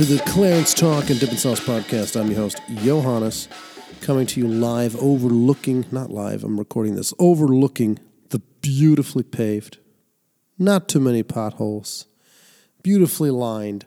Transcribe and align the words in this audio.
to 0.00 0.06
the 0.06 0.18
Clarence 0.20 0.72
Talk 0.72 1.10
and 1.10 1.20
Dippin' 1.20 1.36
Sauce 1.36 1.60
podcast. 1.60 2.18
I'm 2.18 2.28
your 2.30 2.40
host, 2.40 2.58
Johannes, 2.76 3.50
coming 4.00 4.24
to 4.28 4.40
you 4.40 4.48
live, 4.48 4.96
overlooking, 4.96 5.84
not 5.92 6.10
live, 6.10 6.42
I'm 6.42 6.58
recording 6.58 6.94
this, 6.94 7.12
overlooking 7.18 7.98
the 8.30 8.38
beautifully 8.62 9.22
paved, 9.22 9.76
not 10.58 10.88
too 10.88 11.00
many 11.00 11.22
potholes, 11.22 12.06
beautifully 12.82 13.28
lined 13.30 13.84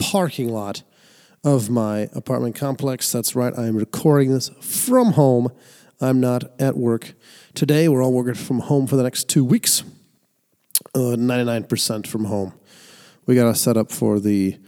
parking 0.00 0.48
lot 0.48 0.82
of 1.44 1.70
my 1.70 2.08
apartment 2.12 2.56
complex. 2.56 3.12
That's 3.12 3.36
right, 3.36 3.56
I 3.56 3.66
am 3.66 3.76
recording 3.76 4.32
this 4.32 4.48
from 4.60 5.12
home. 5.12 5.48
I'm 6.00 6.18
not 6.18 6.42
at 6.60 6.76
work. 6.76 7.14
Today, 7.54 7.86
we're 7.86 8.02
all 8.02 8.12
working 8.12 8.34
from 8.34 8.58
home 8.58 8.88
for 8.88 8.96
the 8.96 9.04
next 9.04 9.28
two 9.28 9.44
weeks, 9.44 9.84
uh, 10.96 11.14
99% 11.16 12.08
from 12.08 12.24
home. 12.24 12.52
We 13.26 13.36
got 13.36 13.44
to 13.44 13.54
set 13.54 13.76
up 13.76 13.92
for 13.92 14.18
the 14.18 14.58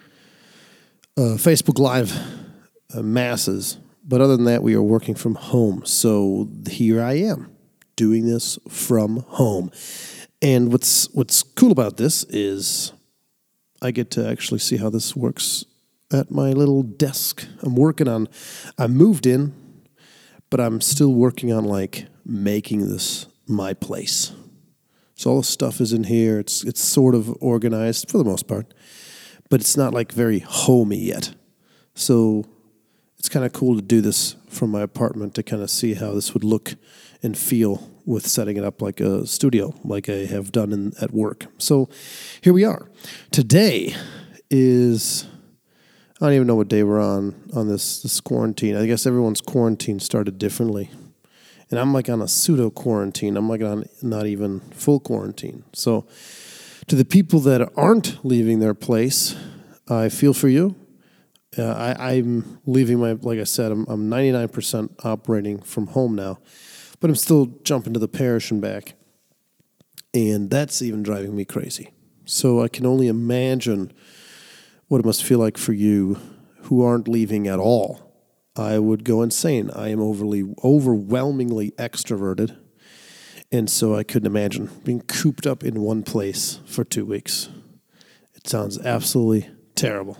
uh, 1.17 1.37
Facebook 1.37 1.79
Live 1.79 2.17
uh, 2.95 3.03
masses. 3.03 3.79
But 4.07 4.21
other 4.21 4.37
than 4.37 4.47
that, 4.47 4.63
we 4.63 4.75
are 4.75 4.83
working 4.83 5.15
from 5.15 5.35
home. 5.35 5.85
So 5.87 6.49
here 6.69 7.03
I 7.03 7.15
am 7.15 7.55
doing 7.97 8.27
this 8.27 8.59
from 8.69 9.19
home. 9.29 9.71
And 10.43 10.71
what's 10.73 11.09
what's 11.15 11.43
cool 11.43 11.73
about 11.73 11.97
this 11.97 12.25
is 12.25 12.93
I 13.81 13.93
get 13.93 14.11
to 14.13 14.29
actually 14.29 14.59
see 14.59 14.77
how 14.77 14.91
this 14.91 15.17
works 15.17 15.65
at 16.13 16.31
my 16.31 16.53
little 16.53 16.83
desk. 16.83 17.47
I'm 17.63 17.77
working 17.77 18.09
on 18.09 18.29
I 18.77 18.89
moved 18.89 19.27
in, 19.27 19.55
but 20.51 20.61
I'm 20.61 20.81
still 20.81 21.15
working 21.15 21.53
on 21.53 21.65
like 21.65 22.07
making 22.27 22.89
this 22.89 23.27
my 23.47 23.73
place. 23.73 24.33
So 25.15 25.31
all 25.31 25.37
the 25.39 25.45
stuff 25.45 25.81
is 25.81 25.93
in 25.93 26.05
here. 26.05 26.39
It's 26.39 26.63
it's 26.65 26.83
sort 26.83 27.15
of 27.15 27.35
organized 27.41 28.11
for 28.11 28.19
the 28.19 28.25
most 28.25 28.47
part 28.47 28.75
but 29.51 29.61
it's 29.61 29.77
not 29.77 29.95
like 29.95 30.13
very 30.13 30.41
homey 30.41 30.99
yet. 30.99 31.35
So 31.95 32.45
it's 33.19 33.29
kind 33.29 33.45
of 33.45 33.53
cool 33.53 33.77
to 33.77 33.83
do 33.83 34.01
this 34.01 34.37
from 34.49 34.71
my 34.71 34.83
apartment 34.83 35.35
to 35.35 35.43
kind 35.43 35.63
of 35.63 35.71
see 35.71 35.95
how 35.95 36.13
this 36.13 36.35
would 36.35 36.45
look 36.45 36.75
and 37.23 37.37
feel 37.37 37.91
with 38.05 38.27
setting 38.27 38.57
it 38.57 38.65
up 38.65 38.83
like 38.83 39.01
a 39.01 39.27
studio, 39.27 39.75
like 39.83 40.09
I 40.09 40.27
have 40.27 40.53
done 40.53 40.73
in, 40.73 40.93
at 41.01 41.13
work. 41.13 41.47
So 41.59 41.89
here 42.43 42.53
we 42.53 42.65
are. 42.65 42.91
Today 43.31 43.95
is 44.51 45.27
I 46.21 46.27
don't 46.27 46.35
even 46.35 46.47
know 46.47 46.55
what 46.55 46.69
day 46.69 46.83
we're 46.83 47.01
on 47.01 47.35
on 47.55 47.69
this 47.69 48.03
this 48.03 48.21
quarantine. 48.21 48.77
I 48.77 48.87
guess 48.87 49.07
everyone's 49.07 49.41
quarantine 49.41 50.01
started 50.01 50.39
differently. 50.39 50.91
And 51.71 51.81
I'm 51.81 51.93
like 51.93 52.09
on 52.09 52.23
a 52.23 52.29
pseudo 52.29 52.71
quarantine. 52.71 53.37
I'm 53.37 53.49
like 53.49 53.63
on 53.63 53.87
not 54.03 54.27
even 54.27 54.61
full 54.71 55.01
quarantine. 55.01 55.65
So 55.73 56.07
to 56.89 56.97
the 56.97 57.05
people 57.05 57.41
that 57.41 57.71
aren't 57.77 58.25
leaving 58.25 58.61
their 58.61 58.75
place, 58.75 59.37
I 59.89 60.09
feel 60.09 60.35
for 60.35 60.49
you. 60.49 60.77
Uh, 61.57 61.95
I, 61.99 62.15
am 62.15 62.61
leaving 62.67 62.99
my, 62.99 63.13
like 63.13 63.39
I 63.39 63.45
said, 63.45 63.71
I'm, 63.71 63.87
I'm 63.89 64.11
99% 64.11 64.91
operating 65.05 65.61
from 65.63 65.89
home 65.89 66.17
now, 66.17 66.39
but 67.01 67.09
I'm 67.09 67.17
still 67.17 67.47
jumping 67.63 67.93
to 67.93 68.01
the 68.01 68.09
parish 68.09 68.51
and 68.51 68.61
back. 68.61 68.95
And 70.13 70.51
that's 70.51 70.83
even 70.83 71.03
driving 71.03 71.37
me 71.37 71.45
crazy. 71.45 71.91
So 72.25 72.63
I 72.63 72.69
can 72.69 72.87
only 72.87 73.07
imagine 73.07 73.93
what 74.89 74.99
it 74.99 75.05
must 75.05 75.23
feel 75.23 75.39
like 75.39 75.57
for 75.57 75.73
you 75.73 76.19
who 76.63 76.83
aren't 76.83 77.09
leaving 77.09 77.47
at 77.47 77.59
all. 77.59 78.13
I 78.57 78.79
would 78.79 79.05
go 79.05 79.23
insane. 79.23 79.71
I 79.71 79.89
am 79.89 80.01
overly, 80.01 80.55
overwhelmingly 80.63 81.73
extroverted. 81.73 82.57
And 83.55 83.71
so 83.71 83.95
I 83.95 84.03
couldn't 84.03 84.27
imagine 84.27 84.69
being 84.83 85.03
cooped 85.03 85.47
up 85.47 85.63
in 85.63 85.81
one 85.81 86.03
place 86.03 86.59
for 86.67 86.83
two 86.83 87.07
weeks. 87.07 87.49
It 88.35 88.49
sounds 88.49 88.81
absolutely 88.81 89.49
terrible. 89.77 90.19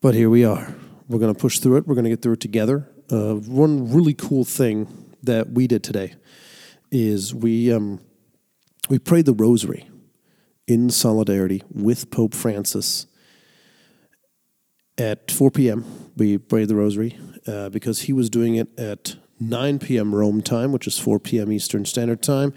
But 0.00 0.14
here 0.14 0.30
we 0.30 0.42
are. 0.42 0.74
We're 1.06 1.18
going 1.18 1.34
to 1.34 1.38
push 1.38 1.58
through 1.58 1.76
it. 1.76 1.86
We're 1.86 1.94
going 1.94 2.04
to 2.04 2.10
get 2.10 2.22
through 2.22 2.32
it 2.32 2.40
together. 2.40 2.88
Uh, 3.12 3.34
one 3.34 3.92
really 3.92 4.14
cool 4.14 4.42
thing 4.42 5.12
that 5.22 5.50
we 5.50 5.66
did 5.66 5.84
today 5.84 6.14
is 6.90 7.34
we 7.34 7.70
um, 7.70 8.00
we 8.88 8.98
prayed 8.98 9.26
the 9.26 9.34
Rosary 9.34 9.86
in 10.66 10.88
solidarity 10.88 11.62
with 11.70 12.10
Pope 12.10 12.32
Francis 12.32 13.06
at 14.96 15.30
4 15.30 15.50
p.m. 15.50 15.84
We 16.16 16.38
prayed 16.38 16.68
the 16.68 16.74
Rosary 16.74 17.18
uh, 17.46 17.68
because 17.68 18.02
he 18.02 18.14
was 18.14 18.30
doing 18.30 18.54
it 18.54 18.68
at 18.78 19.16
9 19.38 19.78
p.m. 19.78 20.14
Rome 20.14 20.40
time, 20.42 20.72
which 20.72 20.86
is 20.86 20.98
4 20.98 21.18
p.m. 21.18 21.52
Eastern 21.52 21.84
Standard 21.84 22.22
Time. 22.22 22.54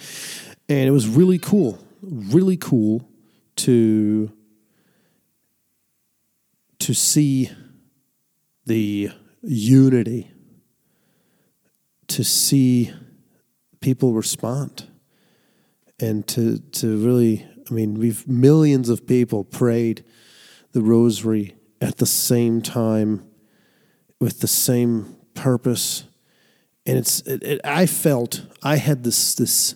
And 0.67 0.87
it 0.87 0.91
was 0.91 1.07
really 1.07 1.39
cool, 1.39 1.79
really 2.01 2.57
cool 2.57 3.07
to 3.57 4.31
to 6.79 6.93
see 6.93 7.51
the 8.65 9.11
unity, 9.41 10.31
to 12.07 12.23
see 12.23 12.93
people 13.81 14.13
respond, 14.13 14.87
and 15.99 16.25
to 16.27 16.59
to 16.59 16.97
really, 16.97 17.45
I 17.69 17.73
mean, 17.73 17.95
we've 17.95 18.27
millions 18.27 18.89
of 18.89 19.05
people 19.05 19.43
prayed 19.43 20.05
the 20.71 20.81
rosary 20.81 21.55
at 21.81 21.97
the 21.97 22.05
same 22.05 22.61
time 22.61 23.25
with 24.19 24.39
the 24.41 24.47
same 24.47 25.15
purpose 25.33 26.03
and 26.85 26.97
it's 26.97 27.21
it, 27.21 27.43
it, 27.43 27.61
I 27.63 27.85
felt 27.85 28.41
I 28.63 28.77
had 28.77 29.03
this 29.03 29.35
this 29.35 29.75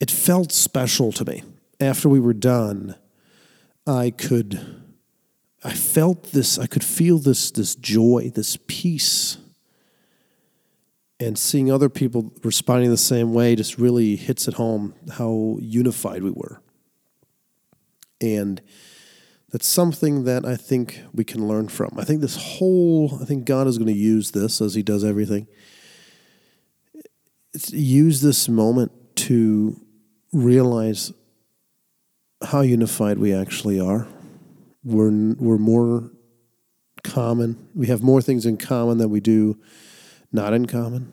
it 0.00 0.10
felt 0.10 0.52
special 0.52 1.12
to 1.12 1.24
me 1.24 1.42
after 1.80 2.08
we 2.08 2.20
were 2.20 2.34
done. 2.34 2.96
I 3.86 4.10
could 4.10 4.82
I 5.64 5.72
felt 5.72 6.32
this 6.32 6.58
I 6.58 6.66
could 6.66 6.84
feel 6.84 7.18
this 7.18 7.50
this 7.50 7.74
joy, 7.74 8.30
this 8.34 8.56
peace. 8.66 9.38
And 11.18 11.38
seeing 11.38 11.72
other 11.72 11.88
people 11.88 12.30
responding 12.44 12.90
the 12.90 12.98
same 12.98 13.32
way 13.32 13.56
just 13.56 13.78
really 13.78 14.16
hits 14.16 14.48
it 14.48 14.54
home 14.54 14.94
how 15.12 15.56
unified 15.60 16.22
we 16.22 16.30
were. 16.30 16.60
And 18.20 18.60
that's 19.50 19.66
something 19.66 20.24
that 20.24 20.44
I 20.44 20.56
think 20.56 21.00
we 21.14 21.24
can 21.24 21.48
learn 21.48 21.68
from. 21.68 21.94
I 21.96 22.04
think 22.04 22.20
this 22.20 22.36
whole 22.36 23.18
I 23.22 23.24
think 23.24 23.46
God 23.46 23.66
is 23.66 23.78
going 23.78 23.92
to 23.92 23.98
use 23.98 24.32
this 24.32 24.60
as 24.60 24.74
he 24.74 24.82
does 24.82 25.04
everything 25.04 25.46
use 27.72 28.20
this 28.20 28.48
moment 28.48 28.92
to 29.16 29.80
realize 30.32 31.12
how 32.44 32.60
unified 32.60 33.18
we 33.18 33.32
actually 33.32 33.80
are. 33.80 34.06
We're 34.84 35.34
we're 35.34 35.58
more 35.58 36.10
common. 37.02 37.68
We 37.74 37.86
have 37.86 38.02
more 38.02 38.20
things 38.20 38.46
in 38.46 38.56
common 38.56 38.98
than 38.98 39.10
we 39.10 39.20
do 39.20 39.58
not 40.32 40.52
in 40.52 40.66
common. 40.66 41.12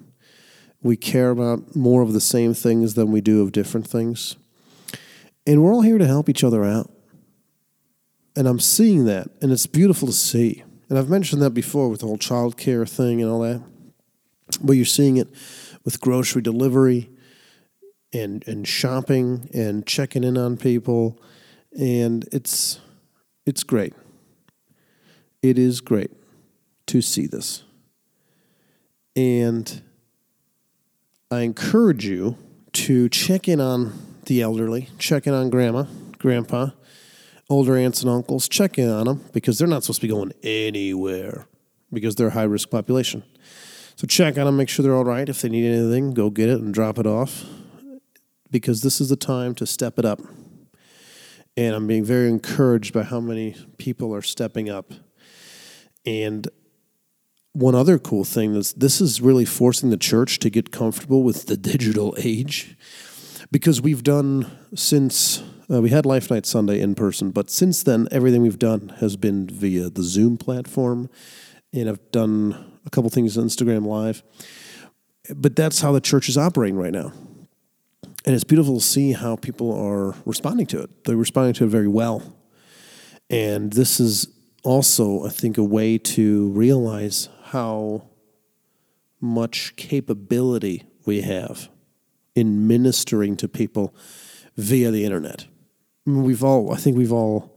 We 0.81 0.97
care 0.97 1.30
about 1.30 1.75
more 1.75 2.02
of 2.02 2.14
the 2.14 2.22
same 2.22 2.53
things 2.53 2.96
than 2.96 3.12
we 3.12 3.22
do 3.22 3.41
of 3.41 3.52
different 3.52 3.88
things. 3.88 4.35
And 5.47 5.64
we're 5.64 5.74
all 5.74 5.81
here 5.81 5.97
to 5.97 6.08
help 6.08 6.30
each 6.30 6.44
other 6.44 6.64
out. 6.64 6.91
And 8.35 8.47
I'm 8.47 8.59
seeing 8.59 9.06
that, 9.06 9.30
and 9.41 9.52
it's 9.52 9.68
beautiful 9.68 10.08
to 10.08 10.14
see. 10.14 10.64
And 10.90 10.97
I've 10.97 11.09
mentioned 11.09 11.41
that 11.41 11.52
before 11.52 11.90
with 11.90 12.02
the 12.02 12.08
whole 12.08 12.18
child 12.18 12.58
care 12.58 12.85
thing 12.85 13.22
and 13.22 13.30
all 13.30 13.40
that. 13.41 13.62
But 14.62 14.74
you're 14.74 14.85
seeing 14.85 15.18
it 15.18 15.28
with 15.83 15.99
grocery 15.99 16.41
delivery 16.41 17.09
and 18.13 18.47
and 18.47 18.67
shopping 18.67 19.49
and 19.53 19.85
checking 19.85 20.23
in 20.23 20.38
on 20.38 20.57
people 20.57 21.19
and 21.77 22.27
it's 22.31 22.79
it's 23.45 23.63
great. 23.63 23.93
It 25.41 25.59
is 25.59 25.81
great 25.81 26.11
to 26.88 27.01
see 27.01 27.27
this. 27.27 27.63
And 29.16 29.81
I 31.29 31.41
encourage 31.41 32.05
you 32.05 32.38
to 32.73 33.09
check 33.09 33.47
in 33.47 33.59
on 33.59 33.93
the 34.25 34.41
elderly, 34.41 34.90
check 34.97 35.28
in 35.28 35.34
on 35.34 35.49
grandma, 35.49 35.85
grandpa, 36.17 36.69
older 37.49 37.75
aunts 37.75 38.02
and 38.02 38.09
uncles, 38.09 38.47
check 38.47 38.78
in 38.78 38.90
on 38.90 39.05
them 39.05 39.25
because 39.34 39.59
they're 39.59 39.67
not 39.67 39.84
supposed 39.84 40.02
to 40.02 40.08
be 40.08 40.13
going 40.13 40.31
anywhere 40.43 41.47
because 41.91 42.16
they're 42.16 42.28
a 42.28 42.31
high 42.31 42.43
risk 42.43 42.69
population. 42.69 43.23
So 43.95 44.07
check 44.07 44.37
on 44.37 44.45
them, 44.45 44.57
make 44.57 44.69
sure 44.69 44.84
they're 44.84 44.95
all 44.95 45.05
right. 45.05 45.28
If 45.28 45.41
they 45.41 45.49
need 45.49 45.67
anything, 45.67 46.13
go 46.13 46.29
get 46.29 46.49
it 46.49 46.59
and 46.59 46.73
drop 46.73 46.97
it 46.97 47.07
off 47.07 47.45
because 48.49 48.81
this 48.81 48.99
is 48.99 49.09
the 49.09 49.16
time 49.16 49.55
to 49.55 49.66
step 49.66 49.99
it 49.99 50.05
up. 50.05 50.19
And 51.55 51.75
I'm 51.75 51.87
being 51.87 52.03
very 52.03 52.29
encouraged 52.29 52.93
by 52.93 53.03
how 53.03 53.19
many 53.19 53.55
people 53.78 54.13
are 54.13 54.22
stepping 54.22 54.69
up. 54.69 54.93
And 56.05 56.47
one 57.53 57.75
other 57.75 57.99
cool 57.99 58.23
thing 58.23 58.55
is 58.55 58.73
this 58.73 58.99
is 58.99 59.22
really 59.22 59.45
forcing 59.45 59.91
the 59.91 59.97
church 59.97 60.39
to 60.39 60.49
get 60.49 60.72
comfortable 60.72 61.23
with 61.23 61.46
the 61.46 61.55
digital 61.57 62.16
age 62.17 62.75
because 63.51 63.81
we've 63.81 64.03
done 64.03 64.49
since 64.73 65.43
uh, 65.69 65.81
we 65.81 65.89
had 65.89 66.05
Life 66.05 66.29
Night 66.31 66.46
Sunday 66.46 66.81
in 66.81 66.96
person, 66.96 67.29
but 67.29 67.49
since 67.49 67.84
then, 67.84 68.07
everything 68.11 68.41
we've 68.41 68.59
done 68.59 68.96
has 68.99 69.16
been 69.16 69.47
via 69.47 69.89
the 69.89 70.03
Zoom 70.03 70.37
platform. 70.37 71.09
And 71.72 71.87
I've 71.87 72.11
done 72.11 72.72
a 72.85 72.90
couple 72.90 73.09
things 73.09 73.38
on 73.38 73.46
Instagram 73.46 73.85
Live. 73.85 74.24
But 75.34 75.56
that's 75.56 75.82
how 75.82 75.91
the 75.91 76.02
church 76.02 76.30
is 76.30 76.38
operating 76.38 76.78
right 76.78 76.91
now. 76.91 77.14
And 78.26 78.35
it's 78.35 78.44
beautiful 78.44 78.76
to 78.76 78.84
see 78.84 79.14
how 79.14 79.35
people 79.35 79.74
are 79.74 80.16
responding 80.26 80.66
to 80.68 80.82
it. 80.82 81.06
They're 81.06 81.18
responding 81.18 81.53
to 81.56 81.66
it 81.66 81.70
very 81.70 81.88
well. 81.88 82.38
And 83.30 83.74
this 83.74 84.00
is 84.00 84.28
also, 84.64 85.26
I 85.26 85.30
think, 85.30 85.58
a 85.58 85.64
way 85.64 85.97
to 85.97 86.50
realize 86.50 87.30
how 87.46 88.08
much 89.20 89.76
capability 89.76 90.84
we 91.06 91.22
have 91.22 91.70
in 92.35 92.68
ministering 92.68 93.35
to 93.38 93.47
people 93.47 93.96
via 94.58 94.91
the 94.91 95.06
internet. 95.06 95.46
I 96.06 96.09
mean, 96.09 96.24
we've 96.24 96.44
all, 96.44 96.74
I 96.74 96.78
think 96.78 96.97
we've 96.97 97.14
all 97.14 97.53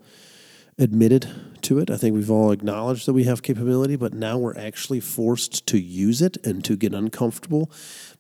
admitted 0.78 1.28
to 1.62 1.78
it. 1.78 1.90
I 1.90 1.96
think 1.96 2.14
we've 2.14 2.30
all 2.30 2.52
acknowledged 2.52 3.06
that 3.06 3.12
we 3.12 3.24
have 3.24 3.42
capability, 3.42 3.96
but 3.96 4.12
now 4.12 4.38
we're 4.38 4.56
actually 4.56 5.00
forced 5.00 5.66
to 5.66 5.78
use 5.78 6.22
it 6.22 6.36
and 6.46 6.64
to 6.64 6.76
get 6.76 6.94
uncomfortable 6.94 7.70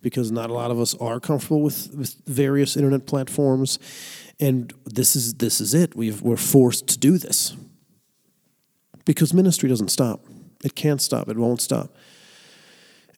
because 0.02 0.32
not 0.32 0.50
a 0.50 0.54
lot 0.54 0.70
of 0.70 0.80
us 0.80 0.94
are 0.96 1.20
comfortable 1.20 1.62
with, 1.62 1.94
with 1.94 2.14
various 2.26 2.76
internet 2.76 3.06
platforms. 3.06 3.78
And 4.40 4.72
this 4.84 5.16
is 5.16 5.34
this 5.34 5.60
is 5.60 5.74
it. 5.74 5.94
We've, 5.94 6.20
we're 6.22 6.36
forced 6.36 6.88
to 6.88 6.98
do 6.98 7.18
this 7.18 7.56
because 9.04 9.32
ministry 9.32 9.68
doesn't 9.68 9.90
stop. 9.90 10.24
It 10.64 10.74
can't 10.74 11.00
stop. 11.00 11.28
It 11.28 11.36
won't 11.36 11.60
stop 11.60 11.94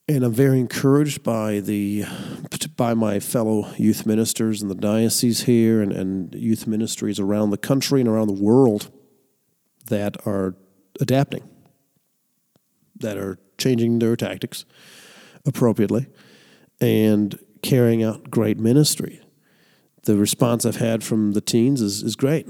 and 0.08 0.25
I'm 0.25 0.32
very 0.32 0.58
encouraged 0.58 1.23
by 1.23 1.61
the 1.61 2.05
by 2.76 2.94
my 2.94 3.20
fellow 3.20 3.70
youth 3.76 4.06
ministers 4.06 4.62
in 4.62 4.69
the 4.69 4.75
diocese 4.75 5.43
here 5.43 5.82
and, 5.82 5.93
and 5.93 6.35
youth 6.35 6.67
ministries 6.67 7.20
around 7.20 7.50
the 7.50 7.58
country 7.58 8.00
and 8.00 8.08
around 8.08 8.29
the 8.29 8.43
world 8.43 8.90
that 9.88 10.17
are 10.26 10.55
adapting, 11.00 11.49
that 12.96 13.17
are 13.17 13.38
changing 13.58 13.99
their 13.99 14.17
tactics 14.17 14.64
appropriately, 15.44 16.06
and 16.81 17.38
carrying 17.62 18.02
out 18.02 18.31
great 18.31 18.58
ministry. 18.58 19.20
The 20.05 20.17
response 20.17 20.64
I've 20.64 20.76
had 20.76 21.02
from 21.02 21.32
the 21.32 21.40
teens 21.40 21.81
is, 21.82 22.02
is 22.02 22.17
great. 22.17 22.46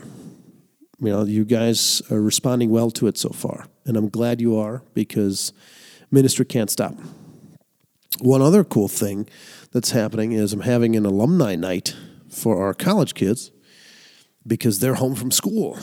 You 1.01 1.11
know, 1.11 1.25
you 1.25 1.45
guys 1.45 2.03
are 2.11 2.21
responding 2.21 2.71
well 2.71 2.91
to 2.93 3.07
it 3.07 3.17
so 3.17 3.31
far, 3.31 3.67
and 3.87 3.97
I'm 3.97 4.09
glad 4.09 4.41
you 4.41 4.57
are 4.57 4.83
because 4.95 5.53
ministry 6.11 6.45
can't 6.45 6.71
stop. 6.71 6.95
One 8.21 8.43
other 8.43 8.65
cool 8.65 8.89
thing 8.89 9.29
that's 9.71 9.93
happening 9.93 10.33
is 10.33 10.53
I'm 10.53 10.61
having 10.61 10.97
an 10.97 11.07
alumni 11.07 11.55
night 11.55 11.95
for 12.29 12.61
our 12.65 12.75
college 12.75 13.15
kids 13.15 13.53
because 14.47 14.81
they're 14.81 14.95
home 14.95 15.15
from 15.15 15.31
school, 15.31 15.79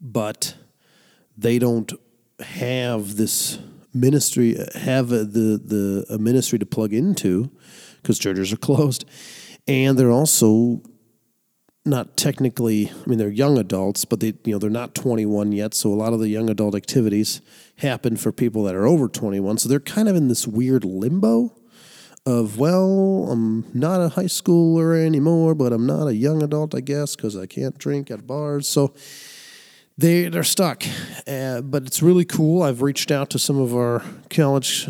but 0.00 0.56
they 1.36 1.58
don't 1.58 1.92
have 2.40 3.16
this 3.16 3.58
ministry 3.92 4.56
have 4.74 5.12
a, 5.12 5.24
the 5.24 5.60
the 5.64 6.06
a 6.10 6.18
ministry 6.18 6.58
to 6.58 6.66
plug 6.66 6.92
into 6.92 7.50
because 8.02 8.18
churches 8.18 8.52
are 8.52 8.56
closed, 8.70 9.04
and 9.66 9.98
they're 9.98 10.10
also 10.10 10.82
not 11.86 12.16
technically 12.16 12.90
i 12.90 13.08
mean 13.08 13.18
they're 13.18 13.28
young 13.28 13.58
adults 13.58 14.06
but 14.06 14.18
they 14.18 14.32
you 14.44 14.52
know 14.52 14.58
they're 14.58 14.70
not 14.70 14.94
21 14.94 15.52
yet 15.52 15.74
so 15.74 15.92
a 15.92 15.94
lot 15.94 16.14
of 16.14 16.18
the 16.18 16.30
young 16.30 16.48
adult 16.48 16.74
activities 16.74 17.42
happen 17.76 18.16
for 18.16 18.32
people 18.32 18.64
that 18.64 18.74
are 18.74 18.86
over 18.86 19.06
21 19.06 19.58
so 19.58 19.68
they're 19.68 19.78
kind 19.78 20.08
of 20.08 20.16
in 20.16 20.28
this 20.28 20.46
weird 20.46 20.82
limbo 20.82 21.54
of 22.24 22.58
well 22.58 23.28
i'm 23.30 23.66
not 23.74 24.00
a 24.00 24.08
high 24.08 24.24
schooler 24.24 24.98
anymore 24.98 25.54
but 25.54 25.74
i'm 25.74 25.86
not 25.86 26.06
a 26.06 26.14
young 26.14 26.42
adult 26.42 26.74
i 26.74 26.80
guess 26.80 27.14
because 27.14 27.36
i 27.36 27.44
can't 27.44 27.76
drink 27.76 28.10
at 28.10 28.26
bars. 28.26 28.66
So 28.66 28.94
they 29.96 30.28
they're 30.28 30.42
stuck 30.42 30.84
uh, 31.26 31.60
but 31.60 31.86
it's 31.86 32.02
really 32.02 32.24
cool 32.24 32.62
i've 32.62 32.82
reached 32.82 33.10
out 33.10 33.30
to 33.30 33.38
some 33.38 33.58
of 33.58 33.74
our 33.74 34.02
college 34.30 34.88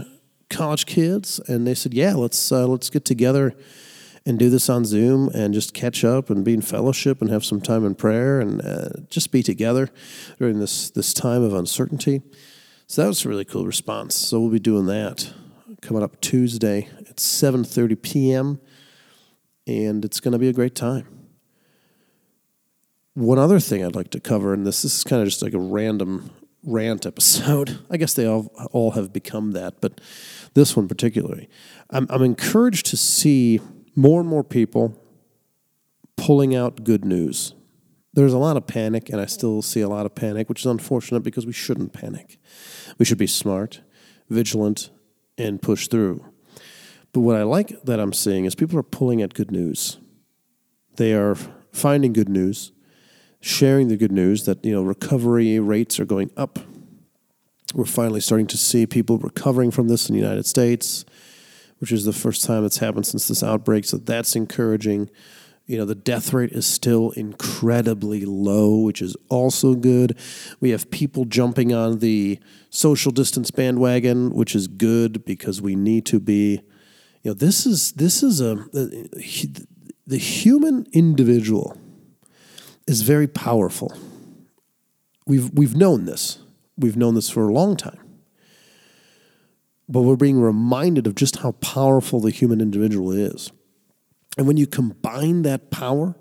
college 0.51 0.87
kids 0.87 1.41
and 1.47 1.67
they 1.67 1.75
said 1.75 1.93
yeah 1.93 2.15
let's 2.15 2.53
uh, 2.53 2.67
let's 2.67 2.91
get 2.91 3.05
together 3.05 3.55
and 4.27 4.39
do 4.39 4.49
this 4.49 4.69
on 4.69 4.85
Zoom 4.85 5.29
and 5.35 5.53
just 5.53 5.75
catch 5.75 6.05
up 6.05 6.31
and 6.31 6.45
be 6.45 6.55
in 6.55 6.63
fellowship 6.63 7.21
and 7.21 7.31
have 7.31 7.45
some 7.45 7.61
time 7.61 7.85
in 7.85 7.95
prayer 7.95 8.41
and 8.41 8.65
uh, 8.65 8.89
just 9.11 9.31
be 9.31 9.43
together 9.43 9.91
during 10.39 10.61
this 10.61 10.91
this 10.91 11.13
time 11.13 11.43
of 11.43 11.53
uncertainty. 11.53 12.23
So 12.87 13.03
that 13.03 13.09
was 13.09 13.25
a 13.25 13.29
really 13.29 13.45
cool 13.45 13.67
response. 13.67 14.15
So 14.15 14.41
we'll 14.41 14.51
be 14.51 14.59
doing 14.59 14.87
that 14.87 15.33
coming 15.83 16.03
up 16.03 16.21
Tuesday 16.21 16.89
at 17.09 17.17
7:30 17.17 18.01
p.m. 18.01 18.61
and 19.67 20.05
it's 20.05 20.21
going 20.21 20.33
to 20.33 20.39
be 20.39 20.49
a 20.49 20.53
great 20.53 20.75
time. 20.75 21.24
One 23.15 23.39
other 23.39 23.61
thing 23.61 23.85
I'd 23.85 23.95
like 23.95 24.11
to 24.11 24.21
cover, 24.21 24.53
and 24.53 24.67
this, 24.67 24.83
this 24.83 24.97
is 24.97 25.05
kind 25.05 25.23
of 25.23 25.29
just 25.29 25.43
like 25.43 25.55
a 25.55 25.59
random 25.59 26.31
rant 26.65 27.07
episode. 27.07 27.79
I 27.91 27.97
guess 27.97 28.15
they 28.15 28.27
all 28.27 28.47
all 28.73 28.93
have 28.93 29.13
become 29.13 29.53
that, 29.53 29.81
but 29.81 30.01
this 30.55 30.77
one 30.77 30.89
particularly, 30.89 31.49
I'm, 31.91 32.07
I'm 32.11 32.23
encouraged 32.23 32.87
to 32.87 32.97
see 32.97 33.61
more 33.95 34.21
and 34.21 34.29
more 34.29 34.43
people 34.43 35.01
pulling 36.17 36.55
out 36.55 36.85
good 36.85 37.05
news. 37.05 37.55
There's 38.15 38.33
a 38.33 38.39
lot 38.39 38.57
of 38.57 38.67
panic, 38.67 39.09
and 39.11 39.21
I 39.21 39.27
still 39.27 39.63
see 39.63 39.81
a 39.81 39.89
lot 39.89 40.07
of 40.07 40.15
panic, 40.15 40.49
which 40.49 40.61
is 40.61 40.67
unfortunate 40.67 41.21
because 41.21 41.47
we 41.47 41.53
shouldn't 41.53 41.93
panic. 41.93 42.39
We 42.99 43.05
should 43.05 43.19
be 43.19 43.27
smart, 43.27 43.81
vigilant, 44.29 44.91
and 45.37 45.61
push 45.61 45.89
through. 45.89 46.25
But 47.13 47.21
what 47.21 47.37
I 47.37 47.43
like 47.43 47.83
that 47.85 48.01
I'm 48.01 48.13
seeing 48.13 48.45
is 48.45 48.55
people 48.55 48.79
are 48.79 48.85
pulling 48.85 49.23
at 49.23 49.35
good 49.35 49.51
news. 49.51 49.99
They 50.97 51.13
are 51.13 51.37
finding 51.73 52.13
good 52.13 52.29
news, 52.29 52.73
sharing 53.45 53.89
the 53.89 53.97
good 53.97 54.13
news 54.13 54.45
that 54.45 54.65
you 54.65 54.73
know 54.73 54.83
recovery 54.83 55.59
rates 55.59 56.01
are 56.01 56.05
going 56.05 56.31
up. 56.37 56.59
We're 57.75 57.85
finally 57.85 58.21
starting 58.21 58.47
to 58.49 58.57
see 58.57 58.87
people 58.87 59.19
recovering 59.19 59.71
from 59.71 59.89
this 59.89 60.09
in 60.09 60.15
the 60.15 60.21
United 60.21 60.47
States 60.47 61.05
which 61.85 61.93
is 61.93 62.07
the 62.07 62.15
first 62.15 62.45
time 62.45 62.65
it's 62.65 62.79
happened 62.79 63.07
since 63.07 63.29
this 63.29 63.43
outbreak. 63.43 63.85
So 63.85 63.99
that's 63.99 64.35
encouraging. 64.35 65.11
You 65.67 65.77
know, 65.77 65.85
the 65.85 65.95
death 65.95 66.33
rate 66.33 66.53
is 66.53 66.67
still 66.67 67.11
incredibly 67.11 68.25
low, 68.25 68.79
which 68.79 69.03
is 69.03 69.17
also 69.29 69.75
good. 69.75 70.19
We 70.61 70.71
have 70.71 70.91
people 70.91 71.27
jumping 71.27 71.75
on 71.75 71.99
the 71.99 72.39
social 72.71 73.13
distance 73.13 73.51
bandwagon, 73.51 74.31
which 74.31 74.55
is 74.55 74.67
good 74.67 75.27
because 75.27 75.61
we 75.61 75.77
need 75.77 76.07
to 76.07 76.19
be. 76.21 76.63
You 77.23 77.33
know, 77.33 77.35
this 77.35 77.67
is 77.67 77.93
this 77.93 78.23
is 78.23 78.41
a 78.41 78.55
the 80.07 80.19
human 80.19 80.87
individual 80.93 81.77
is 82.87 83.03
very 83.03 83.27
powerful. 83.27 83.97
We've 85.27 85.51
we've 85.53 85.77
known 85.77 86.05
this. 86.05 86.39
We've 86.77 86.97
known 86.97 87.15
this 87.15 87.31
for 87.31 87.49
a 87.49 87.53
long 87.53 87.77
time 87.77 88.05
but 89.89 90.03
we're 90.03 90.17
being 90.17 90.41
reminded 90.41 91.07
of 91.07 91.15
just 91.15 91.39
how 91.39 91.53
powerful 91.53 92.21
the 92.21 92.31
human 92.31 92.61
individual 92.61 93.11
is. 93.11 93.53
And 94.37 94.47
when 94.47 94.57
you 94.57 94.67
combine 94.67 95.43
that 95.43 95.71
power 95.71 96.17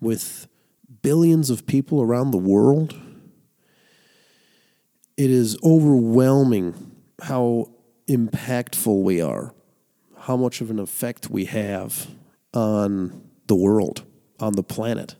with 0.00 0.46
billions 1.02 1.50
of 1.50 1.66
people 1.66 2.00
around 2.00 2.30
the 2.30 2.38
world, 2.38 2.98
it 5.16 5.30
is 5.30 5.58
overwhelming 5.62 6.92
how 7.22 7.70
impactful 8.08 9.02
we 9.02 9.20
are, 9.20 9.52
how 10.20 10.36
much 10.36 10.60
of 10.60 10.70
an 10.70 10.78
effect 10.78 11.28
we 11.28 11.46
have 11.46 12.06
on 12.54 13.22
the 13.46 13.54
world, 13.54 14.04
on 14.38 14.54
the 14.54 14.62
planet. 14.62 15.16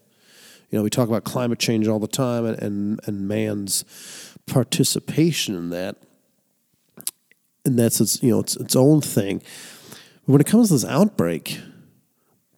You 0.70 0.78
know, 0.78 0.82
we 0.82 0.90
talk 0.90 1.08
about 1.08 1.24
climate 1.24 1.58
change 1.58 1.88
all 1.88 1.98
the 1.98 2.08
time 2.08 2.44
and, 2.44 2.62
and, 2.62 3.00
and 3.04 3.28
man's 3.28 3.84
participation 4.46 5.54
in 5.54 5.70
that 5.70 5.96
and 7.64 7.78
that's 7.78 8.00
its 8.00 8.22
you 8.22 8.30
know 8.30 8.40
its 8.40 8.56
its 8.56 8.76
own 8.76 9.00
thing. 9.00 9.42
But 10.26 10.32
when 10.32 10.40
it 10.40 10.46
comes 10.46 10.68
to 10.68 10.74
this 10.74 10.84
outbreak, 10.84 11.60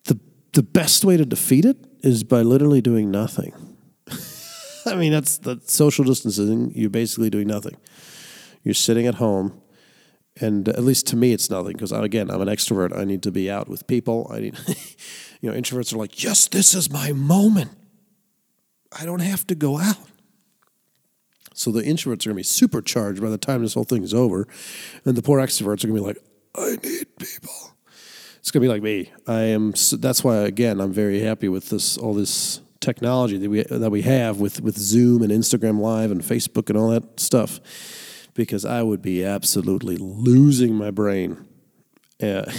the 0.05 0.19
the 0.53 0.63
best 0.63 1.05
way 1.05 1.17
to 1.17 1.25
defeat 1.25 1.65
it 1.65 1.77
is 2.01 2.25
by 2.25 2.43
literally 2.43 2.81
doing 2.81 3.11
nothing. 3.11 3.53
I 4.87 4.97
mean, 4.97 5.13
that's 5.13 5.39
the 5.39 5.61
social 5.65 6.05
distancing. 6.05 6.73
You're 6.75 6.91
basically 6.91 7.31
doing 7.31 7.47
nothing. 7.47 7.77
You're 8.65 8.75
sitting 8.75 9.07
at 9.07 9.17
home, 9.17 9.61
and 10.41 10.69
uh, 10.69 10.73
at 10.73 10.85
least 10.85 11.07
to 11.09 11.17
me, 11.17 11.33
it's 11.33 11.51
nothing 11.51 11.73
because 11.73 11.93
again, 11.93 12.31
I'm 12.31 12.41
an 12.41 12.49
extrovert. 12.49 12.97
I 12.97 13.05
need 13.05 13.23
to 13.25 13.31
be 13.31 13.51
out 13.51 13.69
with 13.69 13.87
people. 13.87 14.31
I 14.33 14.41
need, 14.41 14.59
you 15.41 15.51
know, 15.51 15.57
introverts 15.57 15.93
are 15.93 15.99
like, 15.99 16.23
yes, 16.23 16.49
this 16.49 16.75
is 16.75 16.91
my 16.91 17.13
moment. 17.13 17.71
I 18.99 19.05
don't 19.05 19.21
have 19.21 19.47
to 19.49 19.55
go 19.55 19.79
out. 19.79 19.97
So 21.55 21.71
the 21.71 21.83
introverts 21.83 22.27
are 22.27 22.31
going 22.31 22.35
to 22.35 22.35
be 22.35 22.43
supercharged 22.43 23.21
by 23.21 23.31
the 23.31 23.39
time 23.39 23.63
this 23.63 23.75
whole 23.75 23.85
thing 23.85 24.03
is 24.03 24.15
over, 24.15 24.49
and 25.05 25.17
the 25.17 25.23
poor 25.23 25.41
extroverts 25.41 25.85
are 25.85 25.89
going 25.89 25.97
to 25.97 26.01
be 26.01 26.01
like, 26.01 26.19
"I 26.57 26.79
need 26.83 27.07
people." 27.19 27.73
It's 28.39 28.51
going 28.51 28.63
to 28.63 28.67
be 28.67 28.69
like 28.69 28.83
me. 28.83 29.13
I 29.27 29.43
am. 29.43 29.73
That's 29.93 30.25
why 30.25 30.39
again, 30.39 30.81
I'm 30.81 30.93
very 30.93 31.21
happy 31.21 31.49
with 31.49 31.69
this 31.69 31.97
all 31.97 32.15
this 32.15 32.61
technology 32.81 33.39
that 33.39 33.49
we 33.49 33.63
that 33.63 33.91
we 33.91 34.03
have 34.03 34.41
with 34.41 34.61
with 34.61 34.77
Zoom 34.77 35.23
and 35.23 35.31
Instagram 35.31 35.79
Live 35.79 36.11
and 36.11 36.23
Facebook 36.23 36.69
and 36.69 36.77
all 36.77 36.91
that 36.91 37.21
stuff, 37.21 37.61
because 38.35 38.65
I 38.65 38.83
would 38.83 39.03
be 39.03 39.25
absolutely 39.25 39.97
losing 39.97 40.75
my 40.75 40.91
brain. 40.91 41.47
Uh, 42.21 42.51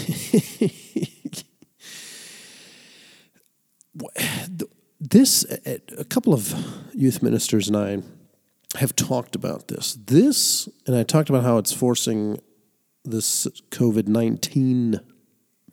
this 5.09 5.45
a 5.97 6.05
couple 6.05 6.33
of 6.33 6.53
youth 6.93 7.21
ministers 7.21 7.67
and 7.67 7.77
I 7.77 8.01
have 8.77 8.95
talked 8.95 9.35
about 9.35 9.67
this. 9.67 9.97
This, 10.05 10.67
and 10.87 10.95
I 10.95 11.03
talked 11.03 11.29
about 11.29 11.43
how 11.43 11.57
it's 11.57 11.73
forcing 11.73 12.39
this 13.03 13.45
COVID 13.69 14.07
19 14.07 14.99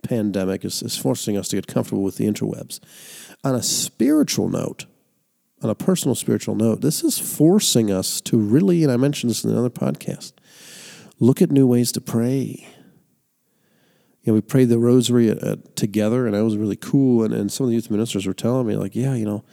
pandemic 0.02 0.64
is, 0.64 0.82
is 0.82 0.96
forcing 0.96 1.36
us 1.36 1.48
to 1.48 1.56
get 1.56 1.66
comfortable 1.66 2.02
with 2.02 2.16
the 2.16 2.26
interwebs. 2.26 2.80
On 3.44 3.54
a 3.54 3.62
spiritual 3.62 4.48
note, 4.48 4.86
on 5.62 5.70
a 5.70 5.74
personal 5.74 6.14
spiritual 6.14 6.56
note, 6.56 6.80
this 6.80 7.04
is 7.04 7.18
forcing 7.18 7.90
us 7.90 8.20
to 8.22 8.36
really, 8.36 8.82
and 8.82 8.92
I 8.92 8.96
mentioned 8.96 9.30
this 9.30 9.44
in 9.44 9.50
another 9.50 9.70
podcast, 9.70 10.32
look 11.20 11.40
at 11.40 11.50
new 11.50 11.66
ways 11.66 11.92
to 11.92 12.00
pray. 12.00 12.66
You 14.22 14.32
know, 14.32 14.34
we 14.34 14.40
prayed 14.42 14.68
the 14.68 14.78
rosary 14.78 15.30
uh, 15.30 15.56
together, 15.76 16.26
and 16.26 16.34
that 16.34 16.44
was 16.44 16.56
really 16.56 16.76
cool. 16.76 17.24
And, 17.24 17.32
and 17.32 17.50
some 17.50 17.64
of 17.64 17.70
the 17.70 17.74
youth 17.76 17.90
ministers 17.90 18.26
were 18.26 18.34
telling 18.34 18.66
me, 18.66 18.76
like, 18.76 18.94
yeah, 18.94 19.14
you 19.14 19.24
know, 19.24 19.44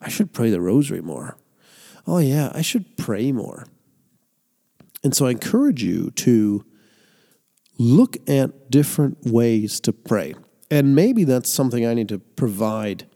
I 0.00 0.08
should 0.08 0.32
pray 0.32 0.50
the 0.50 0.60
rosary 0.60 1.00
more. 1.00 1.36
Oh, 2.06 2.18
yeah, 2.18 2.50
I 2.54 2.62
should 2.62 2.96
pray 2.96 3.32
more. 3.32 3.66
And 5.04 5.14
so 5.14 5.26
I 5.26 5.30
encourage 5.30 5.82
you 5.82 6.10
to 6.12 6.64
look 7.78 8.16
at 8.28 8.70
different 8.70 9.18
ways 9.24 9.80
to 9.80 9.92
pray. 9.92 10.34
And 10.70 10.94
maybe 10.94 11.24
that's 11.24 11.50
something 11.50 11.84
I 11.84 11.94
need 11.94 12.08
to 12.08 12.18
provide 12.18 13.06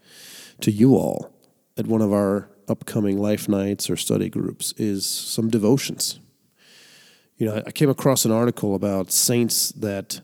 to 0.61 0.71
you 0.71 0.95
all 0.95 1.33
at 1.77 1.87
one 1.87 2.03
of 2.03 2.13
our 2.13 2.51
upcoming 2.69 3.19
life 3.19 3.49
nights 3.49 3.89
or 3.89 3.97
study 3.97 4.29
groups 4.29 4.75
is 4.77 5.07
some 5.07 5.49
devotions. 5.49 6.19
You 7.37 7.47
know, 7.47 7.63
I 7.67 7.71
came 7.71 7.91
across 7.91 8.25
an 8.25 8.33
article 8.33 8.75
about 8.75 9.13
saints 9.13 9.71
that 9.73 10.21